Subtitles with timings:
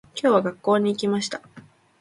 [0.15, 1.43] 今日は、学校に行きました。